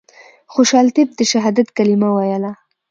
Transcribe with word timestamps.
خوشحال 0.53 0.87
طیب 0.95 1.09
د 1.15 1.21
شهادت 1.31 1.67
کلمه 1.77 2.09
ویله. 2.13 2.51